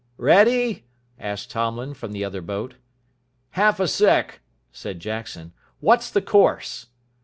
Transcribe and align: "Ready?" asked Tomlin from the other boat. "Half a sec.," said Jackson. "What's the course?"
"Ready?" 0.17 0.87
asked 1.19 1.51
Tomlin 1.51 1.93
from 1.93 2.11
the 2.11 2.25
other 2.25 2.41
boat. 2.41 2.73
"Half 3.51 3.79
a 3.79 3.87
sec.," 3.87 4.39
said 4.71 4.99
Jackson. 4.99 5.53
"What's 5.79 6.09
the 6.09 6.23
course?" 6.23 6.87